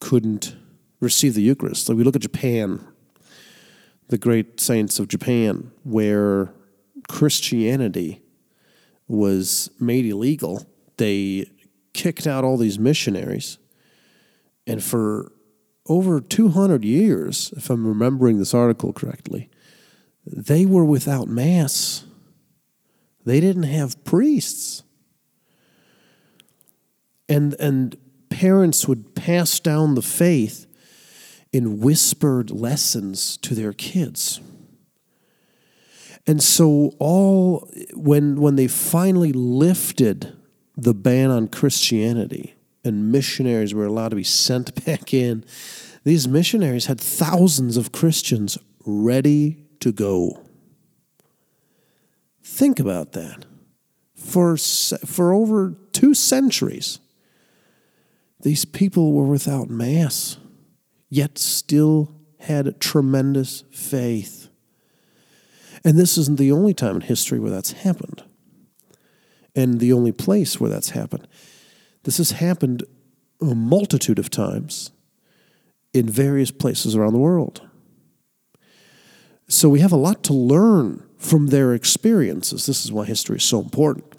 couldn't 0.00 0.56
receive 0.98 1.34
the 1.34 1.42
Eucharist. 1.42 1.88
Like 1.88 1.98
we 1.98 2.04
look 2.04 2.16
at 2.16 2.22
Japan, 2.22 2.86
the 4.08 4.18
great 4.18 4.60
saints 4.60 4.98
of 4.98 5.08
Japan, 5.08 5.70
where 5.84 6.52
Christianity 7.08 8.22
was 9.08 9.70
made 9.78 10.06
illegal. 10.06 10.66
They 10.96 11.50
kicked 11.92 12.26
out 12.26 12.44
all 12.44 12.56
these 12.56 12.78
missionaries. 12.78 13.58
And 14.66 14.82
for 14.82 15.32
over 15.86 16.20
200 16.20 16.84
years, 16.84 17.52
if 17.56 17.70
I'm 17.70 17.86
remembering 17.86 18.38
this 18.38 18.54
article 18.54 18.92
correctly, 18.92 19.50
they 20.24 20.66
were 20.66 20.84
without 20.84 21.28
Mass. 21.28 22.04
They 23.24 23.40
didn't 23.40 23.64
have 23.64 24.04
priests. 24.04 24.82
And, 27.28 27.54
and 27.58 27.96
parents 28.40 28.88
would 28.88 29.14
pass 29.14 29.60
down 29.60 29.94
the 29.94 30.00
faith 30.00 30.66
in 31.52 31.78
whispered 31.78 32.50
lessons 32.50 33.36
to 33.36 33.54
their 33.54 33.74
kids. 33.74 34.40
And 36.26 36.42
so 36.42 36.94
all 36.98 37.68
when 37.92 38.40
when 38.40 38.56
they 38.56 38.66
finally 38.66 39.32
lifted 39.32 40.32
the 40.74 40.94
ban 40.94 41.30
on 41.30 41.48
Christianity 41.48 42.54
and 42.82 43.12
missionaries 43.12 43.74
were 43.74 43.84
allowed 43.84 44.08
to 44.10 44.16
be 44.16 44.24
sent 44.24 44.84
back 44.86 45.12
in, 45.12 45.44
these 46.04 46.26
missionaries 46.26 46.86
had 46.86 46.98
thousands 46.98 47.76
of 47.76 47.92
Christians 47.92 48.56
ready 48.86 49.66
to 49.80 49.92
go. 49.92 50.40
Think 52.42 52.80
about 52.80 53.12
that. 53.12 53.44
For, 54.14 54.56
for 54.56 55.34
over 55.34 55.74
two 55.92 56.14
centuries, 56.14 57.00
these 58.42 58.64
people 58.64 59.12
were 59.12 59.26
without 59.26 59.68
Mass, 59.68 60.38
yet 61.08 61.38
still 61.38 62.14
had 62.40 62.80
tremendous 62.80 63.64
faith. 63.70 64.48
And 65.84 65.98
this 65.98 66.16
isn't 66.18 66.38
the 66.38 66.52
only 66.52 66.74
time 66.74 66.96
in 66.96 67.02
history 67.02 67.38
where 67.38 67.50
that's 67.50 67.72
happened, 67.72 68.22
and 69.54 69.80
the 69.80 69.92
only 69.92 70.12
place 70.12 70.60
where 70.60 70.70
that's 70.70 70.90
happened. 70.90 71.26
This 72.04 72.18
has 72.18 72.32
happened 72.32 72.84
a 73.40 73.54
multitude 73.54 74.18
of 74.18 74.30
times 74.30 74.90
in 75.92 76.08
various 76.08 76.50
places 76.50 76.94
around 76.94 77.12
the 77.12 77.18
world. 77.18 77.62
So 79.48 79.68
we 79.68 79.80
have 79.80 79.92
a 79.92 79.96
lot 79.96 80.22
to 80.24 80.32
learn 80.32 81.02
from 81.18 81.48
their 81.48 81.74
experiences. 81.74 82.66
This 82.66 82.84
is 82.84 82.92
why 82.92 83.04
history 83.04 83.36
is 83.36 83.44
so 83.44 83.60
important. 83.60 84.09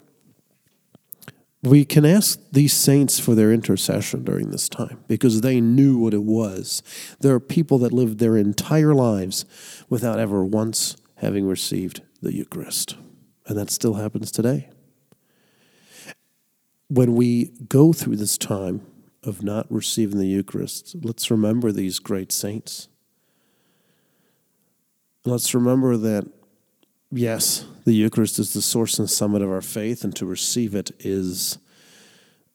We 1.62 1.84
can 1.84 2.04
ask 2.04 2.40
these 2.50 2.72
saints 2.72 3.20
for 3.20 3.36
their 3.36 3.52
intercession 3.52 4.24
during 4.24 4.50
this 4.50 4.68
time 4.68 5.04
because 5.06 5.42
they 5.42 5.60
knew 5.60 5.96
what 5.96 6.12
it 6.12 6.24
was. 6.24 6.82
There 7.20 7.34
are 7.34 7.40
people 7.40 7.78
that 7.78 7.92
lived 7.92 8.18
their 8.18 8.36
entire 8.36 8.94
lives 8.94 9.44
without 9.88 10.18
ever 10.18 10.44
once 10.44 10.96
having 11.16 11.46
received 11.46 12.02
the 12.20 12.34
Eucharist. 12.34 12.96
And 13.46 13.56
that 13.56 13.70
still 13.70 13.94
happens 13.94 14.32
today. 14.32 14.70
When 16.88 17.14
we 17.14 17.52
go 17.68 17.92
through 17.92 18.16
this 18.16 18.36
time 18.36 18.84
of 19.22 19.42
not 19.42 19.70
receiving 19.70 20.18
the 20.18 20.26
Eucharist, 20.26 20.96
let's 21.02 21.30
remember 21.30 21.70
these 21.70 22.00
great 22.00 22.32
saints. 22.32 22.88
Let's 25.24 25.54
remember 25.54 25.96
that, 25.96 26.28
yes, 27.12 27.66
the 27.84 27.92
Eucharist 27.92 28.38
is 28.38 28.52
the 28.52 28.62
source 28.62 28.98
and 28.98 29.08
summit 29.08 29.42
of 29.42 29.50
our 29.50 29.60
faith, 29.60 30.02
and 30.02 30.14
to 30.16 30.26
receive 30.26 30.74
it 30.74 30.90
is 31.00 31.58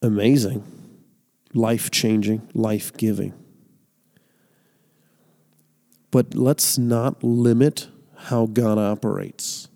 amazing, 0.01 0.63
life 1.53 1.91
changing, 1.91 2.47
life 2.53 2.95
giving. 2.97 3.33
But 6.11 6.35
let's 6.35 6.77
not 6.77 7.23
limit 7.23 7.87
how 8.15 8.47
God 8.47 8.77
operates. 8.77 9.69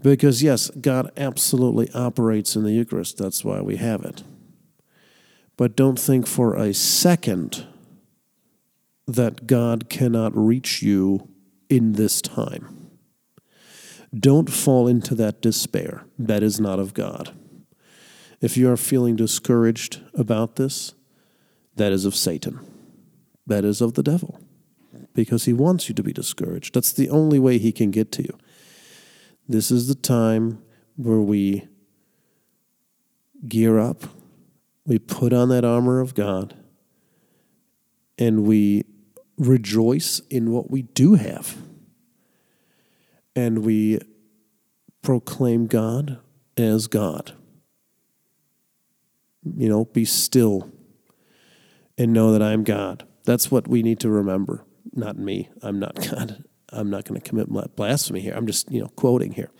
Because, 0.00 0.42
yes, 0.42 0.70
God 0.70 1.10
absolutely 1.16 1.90
operates 1.92 2.54
in 2.54 2.62
the 2.62 2.72
Eucharist. 2.72 3.18
That's 3.18 3.44
why 3.44 3.60
we 3.60 3.76
have 3.76 4.04
it. 4.04 4.22
But 5.56 5.74
don't 5.74 5.98
think 5.98 6.26
for 6.26 6.54
a 6.54 6.72
second 6.72 7.66
that 9.08 9.46
God 9.46 9.88
cannot 9.88 10.36
reach 10.36 10.82
you 10.82 11.28
in 11.68 11.94
this 11.94 12.22
time. 12.22 12.77
Don't 14.16 14.50
fall 14.50 14.88
into 14.88 15.14
that 15.16 15.42
despair. 15.42 16.04
That 16.18 16.42
is 16.42 16.60
not 16.60 16.78
of 16.78 16.94
God. 16.94 17.34
If 18.40 18.56
you 18.56 18.70
are 18.70 18.76
feeling 18.76 19.16
discouraged 19.16 20.00
about 20.14 20.56
this, 20.56 20.94
that 21.76 21.92
is 21.92 22.04
of 22.04 22.14
Satan. 22.14 22.60
That 23.46 23.64
is 23.64 23.80
of 23.80 23.94
the 23.94 24.02
devil. 24.02 24.40
Because 25.14 25.44
he 25.44 25.52
wants 25.52 25.88
you 25.88 25.94
to 25.94 26.02
be 26.02 26.12
discouraged. 26.12 26.74
That's 26.74 26.92
the 26.92 27.10
only 27.10 27.38
way 27.38 27.58
he 27.58 27.72
can 27.72 27.90
get 27.90 28.12
to 28.12 28.22
you. 28.22 28.38
This 29.48 29.70
is 29.70 29.88
the 29.88 29.94
time 29.94 30.62
where 30.96 31.20
we 31.20 31.68
gear 33.46 33.78
up, 33.78 34.04
we 34.84 34.98
put 34.98 35.32
on 35.32 35.48
that 35.50 35.64
armor 35.64 36.00
of 36.00 36.14
God, 36.14 36.56
and 38.18 38.44
we 38.44 38.84
rejoice 39.36 40.20
in 40.30 40.50
what 40.50 40.70
we 40.70 40.82
do 40.82 41.14
have 41.14 41.56
and 43.38 43.64
we 43.64 44.00
proclaim 45.00 45.68
God 45.68 46.18
as 46.56 46.88
God. 46.88 47.34
You 49.56 49.68
know, 49.68 49.84
be 49.84 50.04
still 50.04 50.72
and 51.96 52.12
know 52.12 52.32
that 52.32 52.42
I'm 52.42 52.64
God. 52.64 53.06
That's 53.24 53.48
what 53.48 53.68
we 53.68 53.84
need 53.84 54.00
to 54.00 54.10
remember. 54.10 54.64
Not 54.92 55.18
me. 55.18 55.50
I'm 55.62 55.78
not 55.78 55.94
God. 56.10 56.42
I'm 56.70 56.90
not 56.90 57.04
going 57.04 57.20
to 57.20 57.26
commit 57.26 57.48
blasphemy 57.76 58.20
here. 58.20 58.34
I'm 58.34 58.46
just, 58.46 58.72
you 58.72 58.80
know, 58.80 58.88
quoting 58.88 59.32
here. 59.32 59.50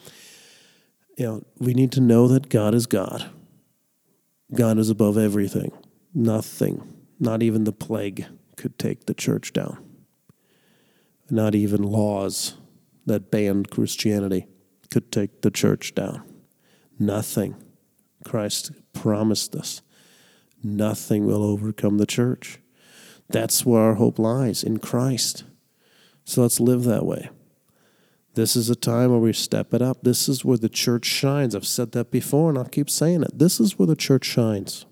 You 1.17 1.27
know, 1.27 1.43
we 1.59 1.73
need 1.73 1.93
to 1.93 2.01
know 2.01 2.27
that 2.27 2.49
God 2.49 2.75
is 2.75 2.87
God. 2.87 3.31
God 4.53 4.79
is 4.79 4.91
above 4.91 5.17
everything. 5.17 5.71
Nothing, 6.13 6.97
not 7.21 7.45
even 7.45 7.63
the 7.63 7.73
plague, 7.73 8.27
could 8.57 8.77
take 8.77 9.07
the 9.07 9.15
church 9.15 9.53
down. 9.53 9.79
Not 11.31 11.55
even 11.55 11.83
laws 11.83 12.57
that 13.09 13.31
banned 13.31 13.71
Christianity 13.71 14.47
could 14.91 15.13
take 15.13 15.43
the 15.43 15.51
church 15.51 15.95
down. 15.95 16.23
Nothing. 16.99 17.57
Christ 18.25 18.73
promised 18.93 19.55
us. 19.55 19.83
Nothing 20.63 21.27
will 21.27 21.45
overcome 21.45 21.99
the 21.99 22.07
church. 22.07 22.59
That's 23.29 23.65
where 23.65 23.83
our 23.83 23.95
hope 23.95 24.19
lies 24.19 24.65
in 24.65 24.79
Christ. 24.79 25.45
So 26.25 26.43
let's 26.43 26.61
live 26.61 26.85
that 26.85 27.07
way. 27.07 27.31
This 28.35 28.57
is 28.57 28.71
a 28.71 28.77
time 28.77 29.11
where 29.11 29.19
we 29.19 29.33
step 29.33 29.75
it 29.75 29.83
up. 29.83 29.99
This 30.03 30.29
is 30.29 30.45
where 30.45 30.59
the 30.59 30.69
church 30.69 31.05
shines. 31.05 31.55
I've 31.55 31.67
said 31.67 31.93
that 31.93 32.11
before 32.11 32.51
and 32.51 32.59
I'll 32.59 32.65
keep 32.65 32.89
saying 32.89 33.23
it. 33.23 33.39
This 33.39 33.61
is 33.61 33.79
where 33.79 33.87
the 33.87 33.97
church 33.97 34.25
shines. 34.25 34.87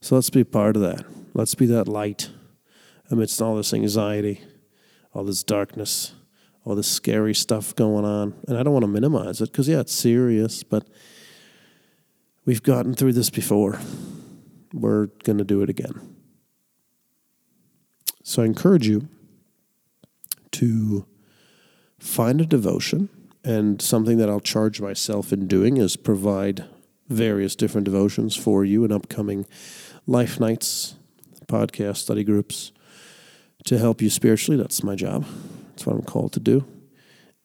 So 0.00 0.14
let's 0.14 0.30
be 0.30 0.44
part 0.44 0.76
of 0.76 0.82
that. 0.82 1.04
Let's 1.34 1.54
be 1.54 1.66
that 1.66 1.88
light 1.88 2.30
amidst 3.10 3.40
all 3.40 3.56
this 3.56 3.72
anxiety, 3.72 4.42
all 5.12 5.24
this 5.24 5.42
darkness 5.42 6.15
all 6.66 6.74
this 6.74 6.88
scary 6.88 7.32
stuff 7.32 7.74
going 7.76 8.04
on. 8.04 8.34
And 8.48 8.58
I 8.58 8.64
don't 8.64 8.72
want 8.72 8.82
to 8.82 8.88
minimize 8.90 9.40
it 9.40 9.52
because, 9.52 9.68
yeah, 9.68 9.80
it's 9.80 9.94
serious, 9.94 10.64
but 10.64 10.86
we've 12.44 12.62
gotten 12.62 12.92
through 12.92 13.12
this 13.12 13.30
before. 13.30 13.78
We're 14.74 15.06
going 15.22 15.38
to 15.38 15.44
do 15.44 15.62
it 15.62 15.70
again. 15.70 16.16
So 18.24 18.42
I 18.42 18.46
encourage 18.46 18.88
you 18.88 19.08
to 20.52 21.06
find 22.00 22.40
a 22.40 22.46
devotion. 22.46 23.08
And 23.44 23.80
something 23.80 24.18
that 24.18 24.28
I'll 24.28 24.40
charge 24.40 24.80
myself 24.80 25.32
in 25.32 25.46
doing 25.46 25.76
is 25.76 25.96
provide 25.96 26.64
various 27.08 27.54
different 27.54 27.84
devotions 27.84 28.34
for 28.34 28.64
you 28.64 28.84
in 28.84 28.90
upcoming 28.90 29.46
life 30.04 30.40
nights, 30.40 30.96
podcast 31.46 31.98
study 31.98 32.24
groups 32.24 32.72
to 33.66 33.78
help 33.78 34.02
you 34.02 34.10
spiritually. 34.10 34.60
That's 34.60 34.82
my 34.82 34.96
job. 34.96 35.24
That's 35.76 35.84
what 35.84 35.94
I'm 35.94 36.02
called 36.02 36.32
to 36.32 36.40
do. 36.40 36.64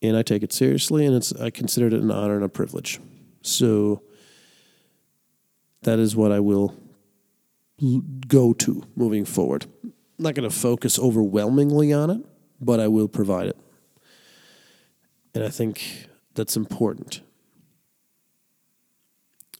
and 0.02 0.16
I 0.16 0.22
take 0.22 0.42
it 0.42 0.54
seriously, 0.54 1.06
and 1.06 1.14
it's 1.14 1.34
I 1.34 1.50
consider 1.50 1.88
it 1.88 1.94
an 1.94 2.10
honor 2.10 2.36
and 2.36 2.46
a 2.46 2.50
privilege. 2.50 3.02
So 3.42 4.04
that 5.82 6.00
is 6.00 6.16
what 6.16 6.32
I 6.32 6.40
will 6.40 6.74
go 8.30 8.54
to 8.54 8.84
moving 8.96 9.26
forward. 9.26 9.66
I'm 9.84 9.94
not 10.18 10.34
going 10.34 10.50
to 10.50 10.56
focus 10.56 10.98
overwhelmingly 10.98 11.92
on 11.92 12.10
it, 12.10 12.22
but 12.62 12.80
I 12.80 12.88
will 12.88 13.10
provide 13.10 13.48
it. 13.48 13.58
And 15.36 15.44
I 15.44 15.50
think 15.50 16.08
that's 16.34 16.56
important. 16.56 17.20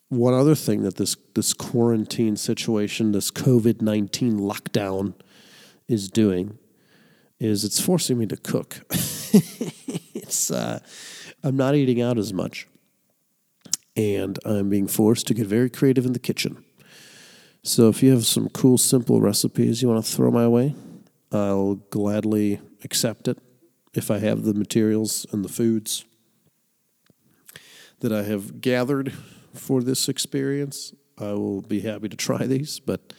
One 0.08 0.34
other 0.34 0.56
thing 0.56 0.84
that 0.84 0.96
this, 0.96 1.18
this 1.36 1.54
quarantine 1.54 2.38
situation, 2.38 3.12
this 3.12 3.32
COVID 3.32 3.82
19 3.82 4.40
lockdown 4.40 5.13
is 5.90 6.10
doing 6.10 6.58
is 7.41 7.63
it's 7.63 7.81
forcing 7.81 8.19
me 8.19 8.27
to 8.27 8.38
cook. 8.38 8.81
it's 8.91 10.51
uh, 10.51 10.79
I'm 11.43 11.57
not 11.57 11.75
eating 11.75 12.00
out 12.01 12.19
as 12.19 12.31
much, 12.31 12.67
and 13.98 14.38
I'm 14.45 14.69
being 14.69 14.88
forced 14.88 15.25
to 15.27 15.33
get 15.33 15.48
very 15.48 15.69
creative 15.69 16.05
in 16.05 16.13
the 16.13 16.19
kitchen. 16.19 16.63
So 17.63 17.89
if 17.89 18.03
you 18.03 18.12
have 18.12 18.25
some 18.25 18.50
cool, 18.50 18.77
simple 18.77 19.21
recipes 19.21 19.81
you 19.81 19.89
want 19.89 20.05
to 20.05 20.12
throw 20.12 20.29
my 20.29 20.48
way, 20.48 20.75
I'll 21.31 21.75
gladly 21.75 22.60
accept 22.83 23.27
it 23.27 23.39
if 23.93 24.12
I 24.12 24.19
have 24.19 24.43
the 24.43 24.53
materials 24.53 25.25
and 25.31 25.43
the 25.43 25.50
foods 25.50 26.05
that 28.01 28.13
I 28.13 28.24
have 28.24 28.62
gathered 28.62 29.13
for 29.53 29.81
this 29.81 30.07
experience. 30.07 30.93
I 31.17 31.33
will 31.33 31.62
be 31.62 31.81
happy 31.81 32.10
to 32.10 32.17
try 32.17 32.45
these, 32.45 32.79
but 32.79 33.13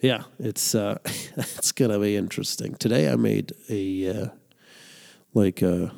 yeah, 0.00 0.24
it's 0.38 0.74
uh, 0.74 0.98
it's 1.04 1.72
gonna 1.72 1.98
be 1.98 2.16
interesting. 2.16 2.74
Today 2.74 3.10
I 3.10 3.16
made 3.16 3.52
a 3.68 4.08
uh, 4.08 4.28
like 5.34 5.62
a 5.62 5.92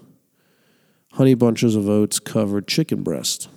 honey 1.13 1.35
bunches 1.35 1.77
of 1.77 1.89
oats 1.89 2.19
covered 2.19 2.67
chicken 2.67 3.03
breast. 3.03 3.49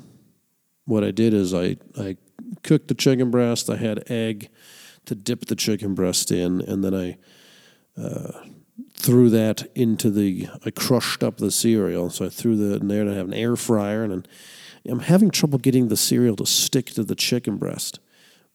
What 0.85 1.03
I 1.03 1.11
did 1.11 1.33
is 1.33 1.53
I 1.53 1.77
I 1.97 2.17
cooked 2.63 2.87
the 2.87 2.93
chicken 2.93 3.31
breast. 3.31 3.69
I 3.69 3.77
had 3.77 4.09
egg 4.09 4.49
to 5.05 5.15
dip 5.15 5.45
the 5.45 5.55
chicken 5.55 5.95
breast 5.95 6.31
in, 6.31 6.61
and 6.61 6.83
then 6.83 6.93
I 6.93 7.17
uh, 7.99 8.45
threw 8.93 9.29
that 9.31 9.69
into 9.73 10.09
the. 10.09 10.47
I 10.65 10.71
crushed 10.71 11.23
up 11.23 11.37
the 11.37 11.51
cereal, 11.51 12.09
so 12.09 12.25
I 12.25 12.29
threw 12.29 12.55
that 12.69 12.81
in 12.81 12.87
there, 12.87 13.01
and 13.01 13.09
I 13.09 13.15
have 13.15 13.27
an 13.27 13.33
air 13.33 13.55
fryer, 13.55 14.03
and 14.03 14.27
I'm 14.87 14.99
having 14.99 15.31
trouble 15.31 15.57
getting 15.57 15.87
the 15.87 15.97
cereal 15.97 16.35
to 16.35 16.45
stick 16.45 16.87
to 16.87 17.03
the 17.03 17.15
chicken 17.15 17.57
breast. 17.57 17.99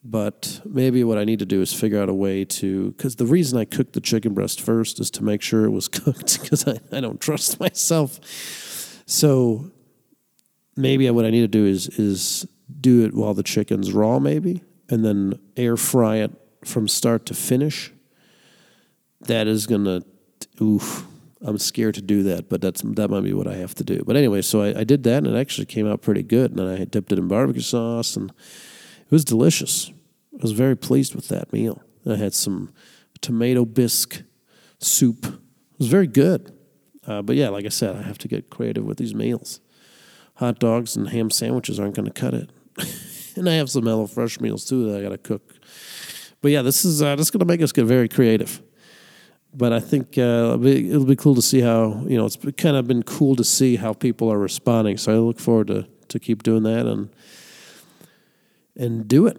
But 0.02 0.62
maybe 0.64 1.04
what 1.04 1.19
I 1.19 1.25
need 1.25 1.40
to 1.40 1.47
do 1.47 1.61
is 1.61 1.73
figure 1.75 2.00
out 2.00 2.09
a 2.09 2.14
way 2.14 2.45
to, 2.47 2.92
because 2.92 3.16
the 3.16 3.26
reason 3.26 3.59
I 3.59 3.66
cooked 3.66 3.92
the 3.92 4.00
chicken 4.00 4.33
breast 4.33 4.61
first 4.61 4.99
is 4.99 5.11
to 5.12 5.25
make 5.25 5.42
sure 5.42 5.64
it 5.64 5.71
was 5.71 5.88
cooked, 5.88 6.40
because 6.40 6.66
I, 6.66 6.78
I 6.90 7.00
don't 7.00 7.21
trust 7.21 7.61
myself. 7.61 8.19
So 9.07 9.71
maybe 10.76 11.11
what 11.11 11.25
I 11.25 11.30
need 11.30 11.40
to 11.40 11.49
do 11.49 11.66
is 11.66 11.88
is 11.99 12.47
do 12.80 13.04
it 13.04 13.14
while 13.14 13.35
the 13.35 13.42
chicken's 13.42 13.92
raw, 13.92 14.19
maybe, 14.19 14.62
and 14.88 15.04
then 15.04 15.38
air 15.57 15.76
fry 15.76 16.16
it 16.16 16.30
from 16.64 16.88
start 16.88 17.26
to 17.26 17.35
finish. 17.35 17.92
That 19.23 19.47
is 19.47 19.66
gonna, 19.66 20.02
oof. 20.61 21.07
I'm 21.42 21.57
scared 21.57 21.95
to 21.95 22.02
do 22.02 22.23
that, 22.25 22.50
but 22.50 22.61
that's 22.61 22.83
that 22.83 23.09
might 23.09 23.25
be 23.25 23.33
what 23.33 23.47
I 23.47 23.54
have 23.54 23.75
to 23.76 23.85
do. 23.85 24.02
But 24.07 24.16
anyway, 24.16 24.42
so 24.42 24.61
I, 24.61 24.80
I 24.80 24.85
did 24.85 25.04
that, 25.04 25.25
and 25.25 25.26
it 25.26 25.38
actually 25.38 25.64
came 25.64 25.90
out 25.90 26.02
pretty 26.02 26.23
good. 26.23 26.50
And 26.50 26.59
then 26.59 26.69
I 26.69 26.85
dipped 26.85 27.12
it 27.12 27.19
in 27.19 27.28
barbecue 27.28 27.62
sauce, 27.62 28.14
and 28.14 28.30
it 29.11 29.12
was 29.12 29.25
delicious. 29.25 29.90
I 30.35 30.43
was 30.43 30.52
very 30.52 30.76
pleased 30.76 31.17
with 31.17 31.26
that 31.29 31.52
meal. 31.52 31.83
I 32.09 32.14
had 32.14 32.33
some 32.33 32.73
tomato 33.21 33.64
bisque 33.64 34.23
soup. 34.79 35.26
It 35.26 35.79
was 35.79 35.88
very 35.88 36.07
good. 36.07 36.57
Uh, 37.05 37.21
but 37.21 37.35
yeah, 37.35 37.49
like 37.49 37.67
I 37.67 37.71
said, 37.71 37.97
I 37.97 38.02
have 38.02 38.19
to 38.19 38.29
get 38.29 38.50
creative 38.50 38.85
with 38.85 38.99
these 38.99 39.12
meals. 39.12 39.61
Hot 40.35 40.61
dogs 40.61 40.94
and 40.94 41.09
ham 41.09 41.29
sandwiches 41.29 41.81
aren't 41.81 41.96
going 41.96 42.07
to 42.07 42.12
cut 42.12 42.35
it. 42.35 42.51
and 43.37 43.49
I 43.49 43.55
have 43.55 43.68
some 43.68 43.83
Hello 43.85 44.07
Fresh 44.07 44.40
meals 44.40 44.64
too 44.64 44.88
that 44.88 45.01
I 45.01 45.03
got 45.03 45.09
to 45.09 45.18
cook. 45.18 45.55
But 46.40 46.53
yeah, 46.53 46.62
this 46.62 46.85
is 46.85 47.03
uh, 47.03 47.16
this 47.16 47.27
is 47.27 47.31
going 47.33 47.40
to 47.40 47.46
make 47.46 47.62
us 47.62 47.73
get 47.73 47.87
very 47.87 48.09
creative. 48.09 48.62
But 49.53 49.73
I 49.73 49.81
think 49.81 50.16
uh, 50.16 50.20
it'll, 50.20 50.59
be, 50.59 50.90
it'll 50.90 51.05
be 51.05 51.16
cool 51.16 51.35
to 51.35 51.42
see 51.42 51.61
how 51.61 52.05
you 52.07 52.16
know 52.16 52.27
it's 52.27 52.38
kind 52.57 52.77
of 52.77 52.87
been 52.87 53.03
cool 53.03 53.35
to 53.35 53.42
see 53.42 53.75
how 53.75 53.92
people 53.92 54.33
are 54.33 54.38
responding. 54.38 54.96
So 54.96 55.12
I 55.12 55.16
look 55.16 55.40
forward 55.40 55.66
to 55.66 55.88
to 56.09 56.18
keep 56.20 56.42
doing 56.42 56.62
that 56.62 56.87
and 56.87 57.11
and 58.81 59.07
do 59.07 59.27
it. 59.27 59.37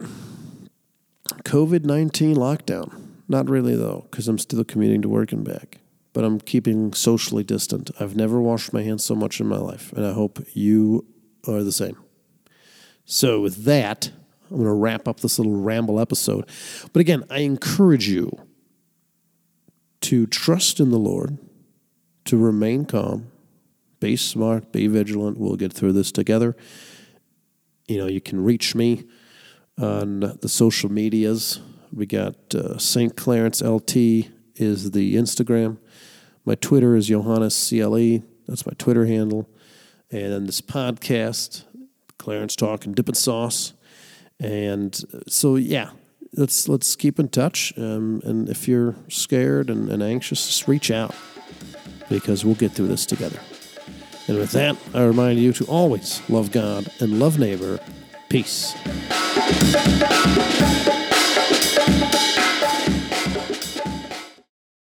COVID 1.44 1.84
nineteen 1.84 2.36
lockdown. 2.36 2.94
Not 3.28 3.50
really 3.50 3.76
though, 3.76 4.08
because 4.10 4.28
I'm 4.28 4.38
still 4.38 4.64
commuting 4.64 5.02
to 5.02 5.10
work 5.10 5.32
and 5.32 5.44
back. 5.44 5.80
But 6.14 6.26
I'm 6.26 6.40
keeping 6.40 6.94
socially 6.94 7.44
distant. 7.44 7.90
I've 8.00 8.16
never 8.16 8.42
washed 8.42 8.74
my 8.74 8.84
hands 8.84 9.04
so 9.04 9.16
much 9.16 9.40
in 9.40 9.48
my 9.48 9.58
life, 9.58 9.94
and 9.94 10.06
I 10.06 10.12
hope 10.12 10.40
you 10.54 11.06
are 11.48 11.64
the 11.64 11.72
same. 11.72 11.98
So 13.06 13.40
with 13.40 13.64
that, 13.64 14.12
I'm 14.50 14.58
going 14.58 14.68
to 14.68 14.74
wrap 14.74 15.08
up 15.08 15.22
this 15.22 15.40
little 15.40 15.56
ramble 15.56 16.00
episode. 16.00 16.48
But 16.92 17.00
again, 17.00 17.24
I 17.30 17.40
encourage 17.40 18.10
you 18.10 18.38
to 20.02 20.28
trust 20.28 20.82
in 20.82 20.92
the 20.92 21.00
Lord, 21.00 21.38
to 22.26 22.38
remain 22.38 22.84
calm, 22.84 23.32
be 24.02 24.18
smart, 24.18 24.74
be 24.74 24.88
vigilant. 24.88 25.38
We'll 25.38 25.56
get 25.56 25.72
through 25.72 25.94
this 25.94 26.12
together. 26.12 26.58
You 27.88 28.00
know, 28.00 28.08
you 28.08 28.20
can 28.20 28.44
reach 28.44 28.76
me 28.76 29.06
on 29.80 30.38
the 30.42 30.50
social 30.50 30.92
medias. 30.92 31.60
We 31.94 32.06
got 32.06 32.36
uh, 32.56 32.78
St. 32.78 33.16
Clarence 33.16 33.62
LT 33.62 33.96
is 34.56 34.92
the 34.92 35.16
Instagram. 35.16 35.78
My 36.46 36.56
Twitter 36.56 36.96
is 36.96 37.08
Johannes 37.08 37.70
CLE. 37.70 38.24
That's 38.48 38.66
my 38.66 38.74
Twitter 38.78 39.06
handle. 39.06 39.50
And 40.10 40.34
then 40.34 40.46
this 40.46 40.62
podcast, 40.62 41.64
Clarence 42.18 42.56
Talk 42.56 42.86
and 42.86 42.96
Dippin' 42.96 43.16
Sauce. 43.16 43.74
And 44.40 45.00
uh, 45.14 45.20
so, 45.28 45.56
yeah, 45.56 45.92
let's 46.34 46.68
let's 46.68 46.96
keep 46.96 47.20
in 47.20 47.30
touch. 47.30 47.74
Um, 47.78 48.22
and 48.24 48.50
if 48.50 48.68
you're 48.68 48.96
scared 49.08 49.70
and, 49.70 49.90
and 49.90 50.02
anxious, 50.02 50.48
just 50.48 50.68
reach 50.68 50.92
out 50.92 51.16
because 52.10 52.44
we'll 52.44 52.56
get 52.56 52.72
through 52.72 52.88
this 52.88 53.06
together. 53.06 53.40
And 54.28 54.38
with 54.38 54.52
that, 54.52 54.78
I 54.94 55.04
remind 55.04 55.40
you 55.40 55.54
to 55.54 55.66
always 55.66 56.22
love 56.30 56.52
God 56.52 56.92
and 57.00 57.20
love 57.20 57.40
neighbor. 57.40 57.80
Peace. 58.32 58.76